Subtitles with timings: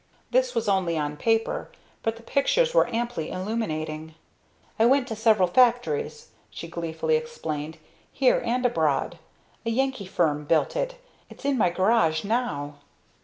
[0.31, 1.69] This was only on paper,
[2.01, 4.15] but the pictures were amply illuminating.
[4.79, 7.77] "I went to several factories," she gleefully explained,
[8.11, 9.19] "here and abroad.
[9.63, 10.95] A Yankee firm built it.
[11.29, 12.77] It's in my garage now!"